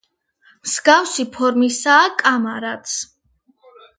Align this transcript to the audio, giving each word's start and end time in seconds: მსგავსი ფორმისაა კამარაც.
მსგავსი 0.67 1.25
ფორმისაა 1.35 2.09
კამარაც. 2.23 2.97